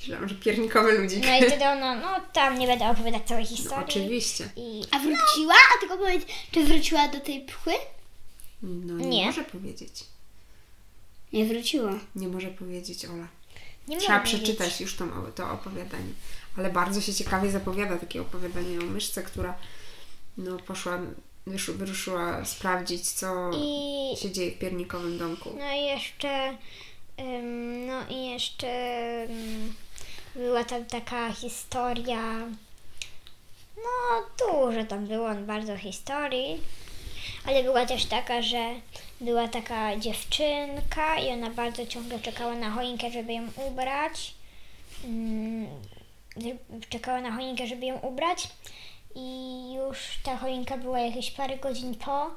Myślałam, 0.00 0.28
że 0.28 0.34
piernikowy 0.34 0.98
ludzik. 0.98 1.24
No 1.26 1.36
i 1.38 1.42
wtedy 1.50 1.64
ona, 1.74 1.94
no 1.94 2.08
tam 2.32 2.58
nie 2.58 2.66
będę 2.66 2.86
opowiadać 2.90 3.22
całej 3.24 3.46
historii. 3.46 3.84
Oczywiście. 3.84 4.48
I 4.56 4.82
A 4.90 4.98
wróciła? 4.98 5.54
A 5.76 5.80
tylko 5.80 5.98
powiedz, 5.98 6.22
czy 6.50 6.64
wróciła 6.64 7.08
do 7.08 7.20
tej 7.20 7.40
pchły? 7.40 7.72
No 8.62 8.94
nie, 8.94 9.08
Nie. 9.08 9.26
może 9.26 9.44
powiedzieć. 9.44 10.04
Nie 11.32 11.44
wróciła. 11.44 11.92
Nie 12.16 12.28
może 12.28 12.48
powiedzieć 12.48 13.04
Ola. 13.04 13.28
nie 13.88 13.98
Trzeba 13.98 14.20
przeczytać 14.20 14.80
już 14.80 14.96
to, 14.96 15.04
to 15.34 15.50
opowiadanie. 15.50 16.12
Ale 16.58 16.70
bardzo 16.70 17.00
się 17.00 17.14
ciekawie 17.14 17.50
zapowiada 17.50 17.96
takie 17.96 18.20
opowiadanie 18.20 18.78
o 18.78 18.82
myszce, 18.82 19.22
która 19.22 19.54
no, 20.36 20.56
poszła, 20.56 20.98
wyruszyła 21.68 22.44
sprawdzić, 22.44 23.10
co 23.10 23.50
I 23.54 24.16
się 24.16 24.30
dzieje 24.30 24.52
w 24.52 24.58
piernikowym 24.58 25.18
domku. 25.18 25.50
No 25.58 25.72
i 25.72 25.84
jeszcze, 25.84 26.56
ym, 27.20 27.86
no 27.86 28.08
i 28.10 28.30
jeszcze 28.30 28.68
ym, 29.24 29.74
była 30.36 30.64
tam 30.64 30.84
taka 30.84 31.32
historia, 31.32 32.48
no 33.76 34.22
dużo 34.38 34.84
tam 34.84 35.06
było 35.06 35.34
bardzo 35.34 35.76
historii, 35.76 36.60
ale 37.46 37.62
była 37.62 37.86
też 37.86 38.04
taka, 38.04 38.42
że 38.42 38.74
była 39.20 39.48
taka 39.48 39.96
dziewczynka 39.96 41.18
i 41.20 41.28
ona 41.28 41.50
bardzo 41.50 41.86
ciągle 41.86 42.20
czekała 42.20 42.54
na 42.54 42.70
choinkę, 42.70 43.10
żeby 43.10 43.32
ją 43.32 43.48
ubrać. 43.68 44.34
Ym, 45.04 45.66
czekała 46.88 47.20
na 47.20 47.32
choinkę, 47.32 47.66
żeby 47.66 47.86
ją 47.86 47.98
ubrać. 47.98 48.48
I 49.14 49.72
już 49.74 49.98
ta 50.22 50.36
choinka 50.36 50.76
była 50.76 51.00
jakieś 51.00 51.30
parę 51.30 51.56
godzin 51.56 51.94
po, 51.94 52.30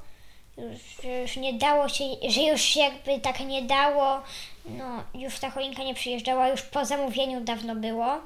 już, 0.58 1.04
już 1.22 1.36
nie 1.36 1.54
dało 1.54 1.90
się, 1.90 2.04
że 2.30 2.42
już 2.42 2.76
jakby 2.76 3.20
tak 3.20 3.40
nie 3.40 3.62
dało, 3.62 4.22
no 4.66 5.04
już 5.14 5.40
ta 5.40 5.50
choinka 5.50 5.84
nie 5.84 5.94
przyjeżdżała, 5.94 6.50
już 6.50 6.62
po 6.62 6.86
zamówieniu 6.86 7.42
dawno 7.42 7.76
było 7.76 8.20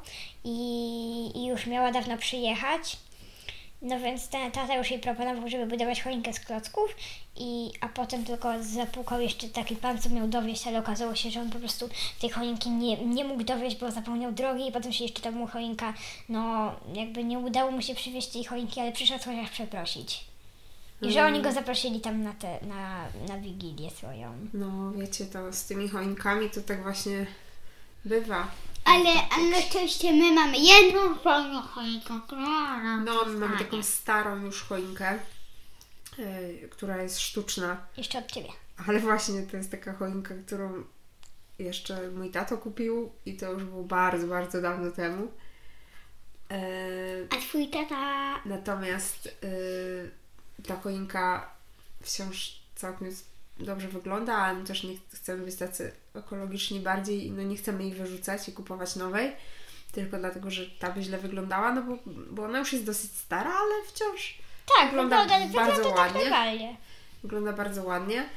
i, 0.44 1.32
i 1.36 1.46
już 1.46 1.66
miała 1.66 1.92
dawno 1.92 2.18
przyjechać. 2.18 2.98
No 3.82 4.00
więc 4.00 4.28
ten 4.28 4.52
tata 4.52 4.76
już 4.76 4.92
jej 4.92 5.00
proponował, 5.00 5.50
żeby 5.50 5.66
budować 5.66 6.02
choinkę 6.02 6.34
z 6.34 6.40
klocków, 6.40 6.96
i, 7.36 7.72
a 7.82 7.90
potem 7.90 8.26
tylko 8.26 8.64
zapukał 8.64 9.22
jeszcze 9.22 9.48
taki 9.48 9.76
pan, 9.76 10.00
co 10.00 10.10
miał 10.10 10.28
dowieść, 10.28 10.68
ale 10.68 10.80
okazało 10.80 11.16
się, 11.16 11.32
że 11.32 11.42
on 11.42 11.50
po 11.50 11.60
prostu 11.60 11.90
tej 12.22 12.30
choinki 12.30 12.70
nie, 12.70 13.06
nie 13.06 13.24
mógł 13.24 13.44
dowieść, 13.44 13.78
bo 13.80 13.92
zapomniał 13.92 14.32
drogi 14.32 14.68
i 14.68 14.72
potem 14.72 14.94
się 14.94 15.04
jeszcze 15.04 15.22
ta 15.22 15.32
mu 15.32 15.48
choinka, 15.48 15.94
no 16.30 16.72
jakby 16.94 17.24
nie 17.24 17.40
udało 17.40 17.72
mu 17.72 17.82
się 17.82 17.96
przywieźć 17.96 18.28
tej 18.28 18.44
choinki, 18.44 18.80
ale 18.80 18.92
przyszedł 18.92 19.24
chociaż 19.24 19.50
przeprosić. 19.50 20.26
I 21.02 21.12
że 21.12 21.26
oni 21.26 21.42
go 21.42 21.52
zaprosili 21.52 22.02
tam 22.02 22.24
na, 22.24 22.34
te, 22.34 22.60
na, 22.66 23.06
na 23.28 23.38
wigilię 23.38 23.90
swoją. 23.90 24.34
No 24.54 24.92
wiecie, 24.92 25.26
to 25.26 25.54
z 25.54 25.66
tymi 25.66 25.90
choinkami 25.90 26.50
to 26.50 26.62
tak 26.62 26.84
właśnie 26.84 27.26
bywa. 28.06 28.48
Ale, 28.86 29.14
na 29.52 29.62
szczęście 29.62 30.14
my 30.14 30.34
mamy 30.34 30.58
jedną 30.58 31.16
fajną 31.16 31.62
choinkę, 31.62 32.20
która 32.28 32.98
No, 33.04 33.26
my 33.26 33.40
mamy 33.40 33.58
taką 33.58 33.84
starą 33.84 34.46
już 34.46 34.64
choinkę, 34.64 35.20
yy, 36.18 36.70
która 36.72 37.02
jest 37.02 37.20
sztuczna. 37.20 37.78
Jeszcze 37.98 38.20
od 38.20 38.32
ciebie. 38.32 38.50
Ale 38.88 39.00
właśnie 39.00 39.44
to 39.44 39.58
jest 39.58 39.72
taka 39.72 39.94
choinka, 39.94 40.36
którą 40.46 40.84
jeszcze 41.60 42.12
mój 42.12 42.32
tato 42.32 42.58
kupił 42.58 43.12
i 43.26 43.38
to 43.38 43.52
już 43.52 43.64
było 43.64 43.84
bardzo, 43.84 44.28
bardzo 44.28 44.62
dawno 44.62 44.92
temu. 44.92 45.32
Yy, 46.50 47.28
A 47.30 47.36
twój 47.36 47.68
tata... 47.68 48.36
natomiast 48.46 49.26
yy, 49.26 50.12
ta 50.68 50.76
choinka 50.76 51.50
wciąż 52.04 52.62
całkiem 52.76 53.12
dobrze 53.60 53.88
wygląda, 53.88 54.34
ale 54.34 54.60
my 54.60 54.66
też 54.66 54.84
nie 54.84 54.96
chcemy 55.14 55.46
być 55.46 55.56
tacy 55.56 55.92
ekologiczni 56.16 56.80
bardziej, 56.80 57.32
no 57.32 57.44
nie 57.44 57.56
chcemy 57.58 57.84
jej 57.84 57.94
wyrzucać 57.94 58.50
i 58.50 58.54
kupować 58.54 58.96
nowej, 58.96 59.32
tylko 59.92 60.18
dlatego, 60.18 60.52
że 60.52 60.66
ta 60.80 60.92
by 60.92 61.02
źle 61.04 61.18
wyglądała, 61.18 61.74
no 61.74 61.84
bo, 61.84 61.98
bo 62.32 62.44
ona 62.44 62.60
już 62.60 62.74
jest 62.74 62.86
dosyć 62.86 63.12
stara, 63.12 63.54
ale 63.54 63.72
wciąż 63.88 64.38
Tak, 64.78 64.86
Wygląda 64.90 65.22
wygląda, 65.24 65.54
bardzo 65.56 65.76
wygląda 65.76 65.84
tak 65.84 65.98
ładnie. 65.98 66.22
normalnie. 66.22 66.78
Wygląda 67.24 67.54
bardzo 67.54 67.84
ładnie. 67.84 68.30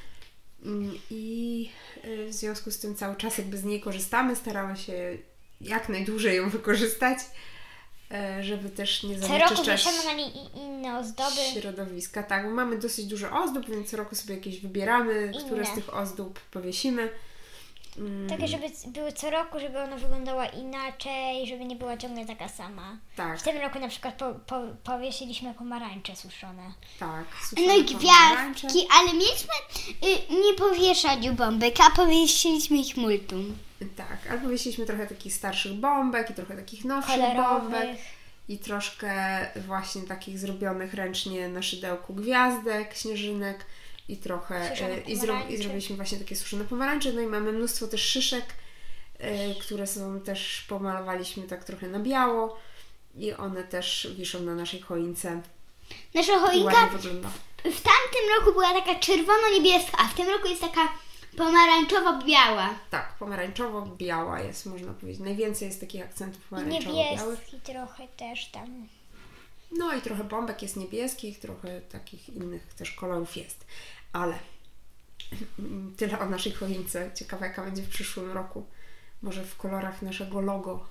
Mm, 0.64 0.99
I 1.11 1.71
y, 2.04 2.26
w 2.28 2.33
związku 2.35 2.71
z 2.71 2.78
tym 2.78 2.94
cały 2.94 3.16
czas 3.16 3.38
jakby 3.38 3.59
z 3.59 3.64
niej 3.64 3.80
korzystamy, 3.80 4.37
staramy 4.37 4.76
się 4.76 5.18
jak 5.61 5.88
najdłużej 5.88 6.37
ją 6.37 6.50
wykorzystać, 6.50 7.18
żeby 8.40 8.71
też 8.71 9.02
nie 9.02 9.21
Co 9.21 9.38
roku 9.38 9.54
zanieczyszczać 9.56 9.94
niej 10.16 10.28
i- 10.37 10.59
inne 10.59 10.99
ozdoby. 10.99 11.37
środowiska. 11.52 12.23
Tak, 12.23 12.44
bo 12.44 12.50
mamy 12.50 12.78
dosyć 12.78 13.06
dużo 13.06 13.30
ozdób, 13.42 13.71
więc 13.71 13.90
co 13.90 13.97
roku 13.97 14.14
sobie 14.14 14.35
jakieś 14.35 14.61
wybieramy, 14.61 15.33
które 15.47 15.62
Inne. 15.62 15.73
z 15.73 15.75
tych 15.75 15.94
ozdób 15.97 16.40
powiesimy. 16.40 17.09
Mm, 17.99 18.28
Takie, 18.28 18.49
żeby 18.49 18.66
były 18.87 19.12
co 19.12 19.30
roku, 19.30 19.61
żeby 19.61 19.78
ona 19.80 19.97
wyglądała 19.97 20.47
inaczej, 20.47 21.47
żeby 21.47 21.64
nie 21.64 21.76
była 21.76 21.97
ciągle 21.97 22.26
taka 22.26 22.49
sama. 22.49 22.97
tak, 23.16 23.40
W 23.40 23.42
tym 23.42 23.56
roku 23.56 23.78
na 23.78 23.88
przykład 23.88 24.14
po, 24.14 24.35
po, 24.47 24.61
powiesiliśmy 24.85 25.54
pomarańcze 25.54 26.16
suszone. 26.16 26.73
tak. 27.00 27.25
No 27.56 27.62
i 27.62 27.66
suszone 27.66 27.85
gwiazdki, 27.85 28.87
ale 29.00 29.12
mieliśmy 29.12 29.54
y, 30.04 30.42
nie 30.44 30.54
powieszać 30.59 31.30
bombek, 31.30 31.75
a 31.80 31.97
powiesiliśmy 31.97 32.76
ich 32.76 32.97
multum. 32.97 33.56
Tak, 33.97 34.19
ale 34.31 34.41
powiesiliśmy 34.41 34.87
trochę 34.87 35.07
takich 35.07 35.35
starszych 35.35 35.73
bombek 35.73 36.31
i 36.31 36.35
trochę 36.35 36.57
takich 36.57 36.85
nowszych 36.85 37.17
bombek. 37.17 37.37
Kolorowych. 37.37 38.00
i 38.49 38.59
troszkę 38.59 39.12
właśnie 39.67 40.03
takich 40.03 40.38
zrobionych 40.38 40.95
ręcznie 40.95 41.49
na 41.49 41.62
szydełku 41.62 42.14
gwiazdek, 42.14 42.95
śnieżynek 42.95 43.67
i 44.09 44.17
trochę 44.17 44.81
e, 44.81 45.00
i, 45.00 45.17
zro, 45.17 45.47
i 45.49 45.57
zrobiliśmy 45.57 45.97
właśnie 45.97 46.19
takie 46.19 46.37
suszone 46.37 46.64
pomarańcze, 46.64 47.12
no 47.12 47.21
i 47.21 47.26
mamy 47.26 47.53
mnóstwo 47.53 47.87
też 47.87 48.03
szyszek, 48.03 48.45
e, 49.19 49.55
które 49.55 49.87
są 49.87 50.21
też 50.21 50.64
pomalowaliśmy 50.69 51.43
tak 51.43 51.64
trochę 51.64 51.88
na 51.88 51.99
biało 51.99 52.61
i 53.17 53.33
one 53.33 53.64
też 53.64 54.09
wiszą 54.17 54.41
na 54.41 54.55
naszej 54.55 54.81
choince 54.81 55.41
Nasza 56.14 56.38
choinka 56.38 56.88
w 57.64 57.81
tamtym 57.83 58.25
roku 58.38 58.53
była 58.53 58.73
taka 58.73 58.95
czerwono-niebieska, 58.95 59.99
a 59.99 60.09
w 60.09 60.14
tym 60.14 60.29
roku 60.29 60.49
jest 60.49 60.61
taka 60.61 60.88
pomarańczowo-biała. 61.37 62.69
Tak, 62.91 63.14
pomarańczowo-biała 63.21 64.41
jest, 64.41 64.67
można 64.67 64.93
powiedzieć. 64.93 65.23
Najwięcej 65.23 65.69
jest 65.69 65.81
takich 65.81 66.03
akcentów 66.05 66.43
I 66.47 66.49
pomarańczowo-białych. 66.50 67.38
niebieski 67.38 67.61
trochę 67.73 68.09
też 68.09 68.47
tam. 68.50 68.87
No 69.79 69.93
i 69.95 70.00
trochę 70.00 70.25
bombek 70.25 70.62
jest 70.62 70.76
niebieskich, 70.76 71.41
trochę 71.41 71.81
takich 71.81 72.29
innych 72.29 72.75
też 72.75 72.93
kolorów 72.93 73.37
jest. 73.37 73.67
Ale 74.12 74.38
tyle 75.99 76.19
o 76.19 76.26
naszej 76.26 76.53
choince. 76.53 77.11
Ciekawe 77.14 77.47
jaka 77.47 77.64
będzie 77.64 77.83
w 77.83 77.88
przyszłym 77.88 78.33
roku. 78.33 78.67
Może 79.23 79.45
w 79.45 79.57
kolorach 79.57 80.03
naszego 80.03 80.41
logo 80.41 80.87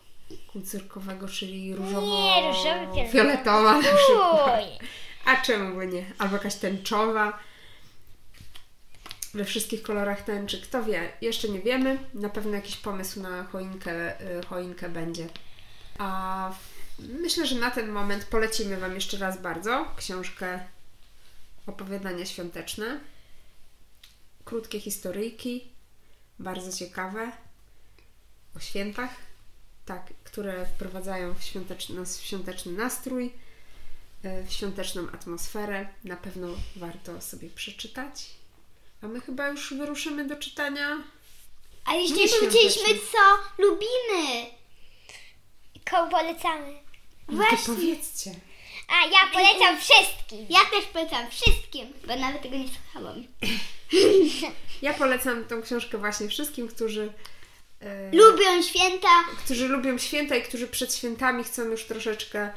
kulcyrkowego, 0.51 1.27
czyli 1.27 1.69
Nie, 1.69 1.75
różowo 1.75 2.41
różowy, 2.47 2.79
fioletowy. 2.79 3.09
fioletowa 3.11 3.73
na 3.73 3.81
przykład. 3.97 4.61
A 5.25 5.35
czemu 5.41 5.75
by 5.77 5.87
nie? 5.87 6.05
Albo 6.17 6.35
jakaś 6.35 6.55
tęczowa. 6.55 7.39
We 9.33 9.45
wszystkich 9.45 9.83
kolorach 9.83 10.21
tęczy. 10.21 10.61
Kto 10.61 10.83
wie? 10.83 11.11
Jeszcze 11.21 11.49
nie 11.49 11.61
wiemy. 11.61 11.99
Na 12.13 12.29
pewno 12.29 12.51
jakiś 12.51 12.75
pomysł 12.75 13.21
na 13.21 13.43
choinkę, 13.43 14.21
y, 14.39 14.45
choinkę 14.45 14.89
będzie. 14.89 15.27
A 15.97 16.51
myślę, 16.99 17.47
że 17.47 17.55
na 17.55 17.71
ten 17.71 17.89
moment 17.89 18.25
polecimy 18.25 18.77
Wam 18.77 18.95
jeszcze 18.95 19.17
raz 19.17 19.41
bardzo 19.41 19.85
książkę 19.97 20.59
Opowiadania 21.67 22.25
świąteczne. 22.25 22.99
Krótkie 24.45 24.79
historyjki, 24.79 25.71
bardzo 26.39 26.77
ciekawe, 26.77 27.31
o 28.57 28.59
świętach, 28.59 29.09
tak, 29.85 30.13
które 30.23 30.65
wprowadzają 30.65 31.33
w 31.33 31.43
świąteczny, 31.43 31.95
nas 31.95 32.19
w 32.19 32.23
świąteczny 32.23 32.71
nastrój, 32.71 33.33
y, 34.25 34.43
w 34.47 34.53
świąteczną 34.53 35.07
atmosferę. 35.11 35.87
Na 36.03 36.15
pewno 36.15 36.47
warto 36.75 37.21
sobie 37.21 37.49
przeczytać. 37.49 38.42
A 39.03 39.07
my 39.07 39.21
chyba 39.21 39.47
już 39.47 39.73
wyruszymy 39.73 40.25
do 40.27 40.35
czytania. 40.35 40.97
A 41.85 41.93
jeszcze 41.95 42.15
Nie 42.19 42.27
powiedzieliśmy, 42.29 42.83
co 43.11 43.17
lubimy. 43.63 44.45
Koło 45.91 46.07
polecamy. 46.07 46.73
Właśnie. 47.27 47.75
powiedzcie. 47.75 48.31
A 48.87 49.05
ja 49.05 49.19
polecam 49.33 49.77
wszystkim. 49.83 50.45
Ja 50.49 50.59
też 50.59 50.85
polecam 50.93 51.29
wszystkim, 51.31 51.93
bo 52.07 52.15
nawet 52.15 52.41
tego 52.41 52.55
nie 52.57 52.67
słuchałam. 52.67 53.23
Ja 54.81 54.93
polecam 54.93 55.45
tą 55.45 55.61
książkę 55.61 55.97
właśnie 55.97 56.27
wszystkim, 56.27 56.67
którzy, 56.67 57.13
e, 57.79 58.11
Lubią 58.15 58.61
święta. 58.61 59.07
którzy 59.45 59.67
lubią 59.67 59.97
święta 59.97 60.35
i 60.35 60.41
którzy 60.41 60.67
przed 60.67 60.95
świętami 60.95 61.43
chcą 61.43 61.63
już 61.63 61.85
troszeczkę 61.85 62.49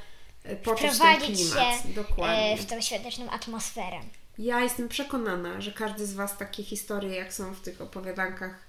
e, 0.45 0.57
poczuć 0.57 0.83
ten 0.83 0.95
Wprowadzić 0.95 1.51
klimat. 1.51 1.83
się 1.83 1.89
Dokładnie. 1.89 2.53
e, 2.53 2.57
w 2.57 2.67
tą 2.67 2.81
świąteczną 2.81 3.31
atmosferę. 3.31 4.01
Ja 4.39 4.61
jestem 4.63 4.89
przekonana, 4.89 5.61
że 5.61 5.73
każdy 5.73 6.07
z 6.07 6.15
Was 6.15 6.39
takie 6.39 6.63
historie, 6.65 7.15
jak 7.17 7.33
są 7.35 7.55
w 7.55 7.61
tych 7.61 7.81
opowiadankach, 7.81 8.67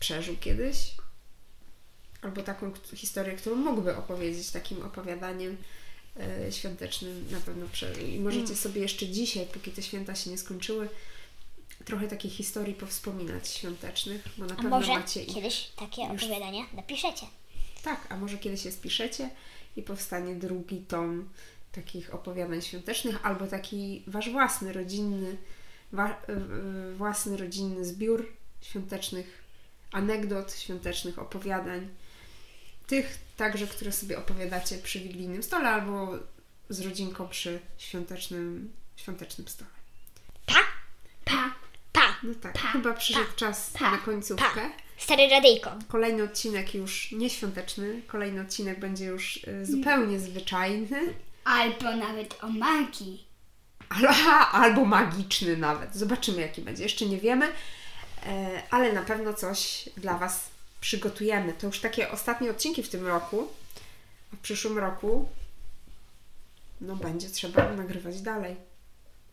przeżył 0.00 0.36
kiedyś. 0.36 0.76
Albo 2.22 2.42
taką 2.42 2.72
historię, 2.94 3.32
którą 3.36 3.56
mógłby 3.56 3.96
opowiedzieć 3.96 4.50
takim 4.50 4.82
opowiadaniem 4.82 5.56
e, 6.46 6.52
świątecznym 6.52 7.26
na 7.30 7.40
pewno 7.40 7.66
przeżył. 7.72 8.06
I 8.06 8.20
możecie 8.20 8.44
Mm. 8.44 8.56
sobie 8.56 8.80
jeszcze 8.80 9.06
dzisiaj, 9.08 9.46
póki 9.46 9.70
te 9.70 9.82
święta 9.82 10.14
się 10.14 10.30
nie 10.30 10.38
skończyły, 10.38 10.88
trochę 11.84 12.08
takich 12.08 12.32
historii 12.32 12.74
powspominać 12.74 13.48
świątecznych, 13.48 14.22
bo 14.38 14.46
na 14.46 14.52
A 14.52 14.56
pewno 14.56 14.70
może 14.70 14.92
macie 14.92 15.22
ich. 15.22 15.34
kiedyś 15.34 15.68
takie 15.76 16.02
opowiadania 16.02 16.62
napiszecie. 16.72 17.26
Tak, 17.82 18.06
a 18.12 18.16
może 18.16 18.38
kiedyś 18.38 18.64
je 18.64 18.72
spiszecie 18.72 19.30
i 19.76 19.82
powstanie 19.82 20.34
drugi 20.34 20.76
tom 20.78 21.28
takich 21.82 22.14
opowiadań 22.14 22.62
świątecznych, 22.62 23.26
albo 23.26 23.46
taki 23.46 24.02
wasz 24.06 24.30
własny, 24.30 24.72
rodzinny, 24.72 25.36
wa- 25.92 26.22
y- 26.90 26.94
własny 26.94 27.36
rodzinny 27.36 27.84
zbiór 27.84 28.26
świątecznych 28.60 29.42
anegdot, 29.92 30.52
świątecznych 30.54 31.18
opowiadań. 31.18 31.88
Tych 32.86 33.18
także, 33.36 33.66
które 33.66 33.92
sobie 33.92 34.18
opowiadacie 34.18 34.78
przy 34.78 35.00
wigilijnym 35.00 35.42
stole 35.42 35.68
albo 35.68 36.18
z 36.68 36.80
rodzinką 36.80 37.28
przy 37.28 37.60
świątecznym, 37.78 38.72
świątecznym 38.96 39.48
stole. 39.48 39.70
Pa, 40.46 40.60
pa, 41.24 41.54
pa. 41.92 42.16
No 42.22 42.34
tak, 42.34 42.58
chyba 42.58 42.94
przyszedł 42.94 43.32
czas 43.36 43.70
pa, 43.78 43.90
na 43.90 43.98
końcówkę. 43.98 44.44
pa. 44.54 44.70
Stary 44.98 45.28
radyjko. 45.28 45.70
Kolejny 45.88 46.22
odcinek 46.22 46.74
już 46.74 47.12
nieświąteczny, 47.12 48.02
kolejny 48.06 48.40
odcinek 48.40 48.80
będzie 48.80 49.04
już 49.04 49.36
y, 49.36 49.66
zupełnie 49.66 50.20
zwyczajny, 50.20 51.14
Albo 51.48 51.96
nawet 51.96 52.44
o 52.44 52.48
magii. 52.48 53.26
al- 53.88 54.62
albo 54.62 54.84
magiczny 54.84 55.56
nawet. 55.56 55.94
Zobaczymy 55.94 56.40
jaki 56.40 56.62
będzie, 56.62 56.82
jeszcze 56.82 57.06
nie 57.06 57.18
wiemy, 57.18 57.52
e, 58.26 58.62
ale 58.70 58.92
na 58.92 59.02
pewno 59.02 59.34
coś 59.34 59.88
dla 59.96 60.18
Was 60.18 60.50
przygotujemy. 60.80 61.52
To 61.52 61.66
już 61.66 61.80
takie 61.80 62.10
ostatnie 62.10 62.50
odcinki 62.50 62.82
w 62.82 62.88
tym 62.88 63.06
roku, 63.06 63.48
a 64.32 64.36
w 64.36 64.38
przyszłym 64.38 64.78
roku 64.78 65.28
no 66.80 66.96
będzie 66.96 67.28
trzeba 67.30 67.72
nagrywać 67.72 68.20
dalej. 68.20 68.56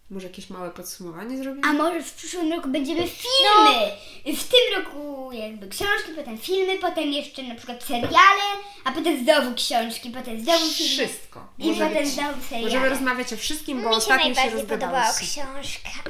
Może 0.10 0.28
jakieś 0.28 0.50
małe 0.50 0.72
podsumowanie 0.72 1.38
zrobimy? 1.38 1.68
A 1.68 1.74
może 1.74 2.04
w 2.04 2.14
przyszłym 2.14 2.52
roku 2.54 2.70
będziemy 2.70 3.02
filmy? 3.08 3.92
W 4.38 4.44
tym 4.48 4.60
roku 4.84 5.32
jakby 5.32 5.68
książki, 5.68 6.12
potem 6.16 6.38
filmy, 6.38 6.78
potem 6.80 7.14
jeszcze 7.14 7.44
na 7.44 7.56
przykład 7.56 7.84
seriale, 7.84 8.44
a 8.84 8.92
potem 8.92 9.24
znowu 9.24 9.56
książki, 9.56 10.10
potem 10.10 10.42
znowu 10.44 10.66
filmy. 10.70 11.08
Wszystko. 11.08 11.48
I 11.60 11.68
Może 11.68 11.88
potem 11.88 12.04
być. 12.04 12.14
znowu 12.14 12.42
seriale. 12.42 12.66
Możemy 12.66 12.90
rozmawiać 12.90 13.34
o 13.34 13.38
wszystkim, 13.38 13.82
bo 13.82 13.88
Mi 13.88 13.94
się 13.94 13.98
ostatnio 13.98 14.26
się 14.26 14.34
najbardziej 14.36 14.68
podobało 14.68 15.10
o 15.10 15.14
książkach. 15.14 16.04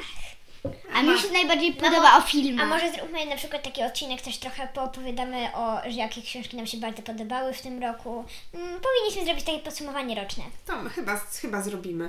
A 0.94 1.02
mi 1.02 1.18
się 1.18 1.28
najbardziej 1.32 1.74
No 1.74 1.82
podoba 1.90 2.18
o 2.18 2.20
filmach. 2.20 2.66
A 2.66 2.68
może 2.68 2.92
zróbmy 2.92 3.26
na 3.26 3.36
przykład 3.36 3.62
taki 3.62 3.82
odcinek, 3.82 4.22
też 4.22 4.38
trochę 4.38 4.68
poopowiadamy 4.74 5.48
o, 5.54 5.80
że 5.84 5.90
jakie 5.90 6.22
książki 6.22 6.56
nam 6.56 6.66
się 6.66 6.76
bardzo 6.76 7.02
podobały 7.02 7.52
w 7.52 7.62
tym 7.62 7.82
roku. 7.82 8.24
Mm, 8.54 8.80
powinniśmy 8.80 9.24
zrobić 9.24 9.44
takie 9.44 9.58
podsumowanie 9.58 10.14
roczne. 10.22 10.44
To 10.66 10.82
my 10.82 10.90
chyba, 10.90 11.16
chyba 11.40 11.62
zrobimy. 11.62 12.08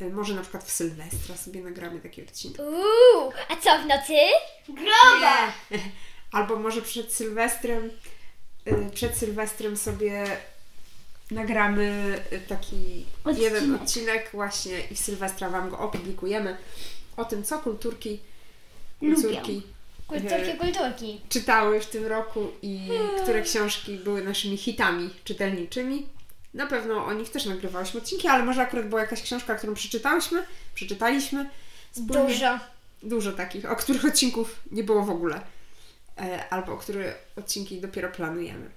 Y, 0.00 0.10
Może 0.10 0.34
na 0.34 0.42
przykład 0.42 0.64
w 0.64 0.70
Sylwestra 0.70 1.36
sobie 1.36 1.60
nagramy 1.62 2.00
taki 2.00 2.22
odcinek. 2.22 2.58
Uuu, 2.58 3.32
a 3.48 3.56
co 3.56 3.82
w 3.82 3.86
nocy? 3.86 4.14
Groba! 4.68 5.52
Albo 6.32 6.56
może 6.56 6.82
przed 6.82 7.12
Sylwestrem, 7.12 7.90
y, 8.68 8.90
przed 8.94 9.16
Sylwestrem 9.16 9.76
sobie 9.76 10.24
nagramy 11.30 12.14
y, 12.32 12.40
taki 12.40 13.06
Odcinek. 13.24 13.52
jeden 13.52 13.74
odcinek 13.74 14.30
właśnie 14.32 14.80
i 14.90 14.94
w 14.94 14.98
Sylwestra 14.98 15.48
Wam 15.50 15.70
go 15.70 15.78
opublikujemy 15.78 16.56
o 17.16 17.24
tym, 17.24 17.44
co 17.44 17.58
kulturki, 17.58 18.20
Lubią. 19.02 19.22
kulturki 19.22 19.62
Kulturki, 20.06 20.52
kulturki. 20.58 21.20
czytały 21.28 21.80
w 21.80 21.86
tym 21.86 22.06
roku 22.06 22.52
i 22.62 22.88
które 23.22 23.42
książki 23.42 23.96
były 23.96 24.24
naszymi 24.24 24.56
hitami 24.56 25.10
czytelniczymi. 25.24 26.06
Na 26.54 26.66
pewno 26.66 27.04
o 27.06 27.12
nich 27.12 27.30
też 27.30 27.44
nagrywałyśmy 27.44 28.00
odcinki, 28.00 28.28
ale 28.28 28.44
może 28.44 28.62
akurat 28.62 28.88
była 28.88 29.00
jakaś 29.00 29.22
książka, 29.22 29.54
którą 29.54 29.74
przeczytałyśmy, 29.74 30.46
przeczytaliśmy. 30.74 31.50
wspólnie. 31.92 32.26
Dużo. 32.34 32.58
Dużo 33.02 33.32
takich, 33.32 33.70
o 33.70 33.76
których 33.76 34.04
odcinków 34.04 34.60
nie 34.70 34.84
było 34.84 35.02
w 35.04 35.10
ogóle. 35.10 35.40
E, 36.18 36.48
albo 36.50 36.72
o 36.72 36.76
które 36.76 37.14
odcinki 37.36 37.80
dopiero 37.80 38.08
planujemy. 38.08 38.70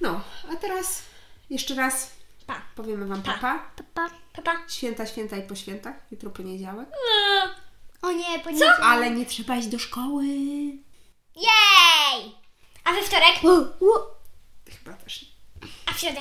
No, 0.00 0.24
a 0.52 0.56
teraz 0.56 1.02
jeszcze 1.50 1.74
raz 1.74 2.10
Pa. 2.46 2.62
powiemy 2.76 3.06
Wam 3.06 3.22
Pa. 3.22 3.32
papa. 3.32 3.70
Papa. 3.76 4.14
Papa. 4.32 4.62
Święta, 4.68 5.06
święta 5.06 5.36
i 5.36 5.42
po 5.42 5.54
świętach. 5.54 5.94
Jutro 6.10 6.30
poniedziałek. 6.30 6.88
O 8.02 8.12
nie, 8.12 8.38
poniedziałek. 8.38 8.80
Ale 8.82 9.10
nie 9.10 9.26
trzeba 9.26 9.56
iść 9.56 9.68
do 9.68 9.78
szkoły. 9.78 10.24
Jej! 11.36 12.34
A 12.84 12.92
we 12.92 13.02
wtorek? 13.02 13.44
U, 13.44 13.84
u. 13.84 13.88
Chyba 14.70 14.92
też 14.96 15.22
nie. 15.22 15.28
A 15.86 15.92
w 15.92 15.98
środę? 16.00 16.20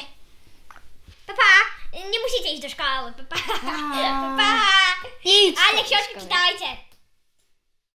Papa! 1.28 1.42
Nie 1.94 2.20
musicie 2.20 2.54
iść 2.54 2.62
do 2.62 2.70
szkoły. 2.70 3.14
Papa. 3.30 3.36
Pa. 3.62 3.72
Papa. 4.38 4.58
Idź 5.24 5.58
Ale 5.70 5.78
do 5.78 5.84
książki 5.84 6.04
szkoły. 6.12 6.22
czytajcie. 6.22 6.78